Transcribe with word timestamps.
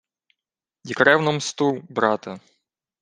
—Й 0.85 0.93
кревну 0.93 1.31
мсту, 1.31 1.83
брате. 1.89 2.39